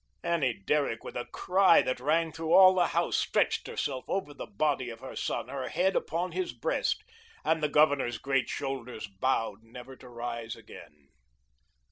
[0.23, 4.47] Annie Derrick, with a cry that rang through all the house, stretched herself over the
[4.47, 7.03] body of her son, her head upon his breast,
[7.45, 11.09] and the Governor's great shoulders bowed never to rise again.